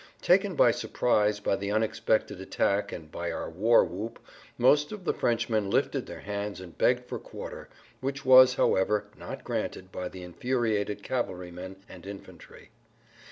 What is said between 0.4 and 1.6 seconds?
by surprise by